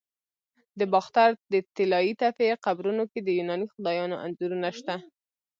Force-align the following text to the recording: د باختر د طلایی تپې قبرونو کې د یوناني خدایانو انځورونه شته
د 0.79 0.81
باختر 0.93 1.29
د 1.53 1.55
طلایی 1.75 2.13
تپې 2.21 2.49
قبرونو 2.65 3.03
کې 3.11 3.19
د 3.23 3.29
یوناني 3.39 3.65
خدایانو 3.73 4.15
انځورونه 4.25 4.69
شته 4.77 4.95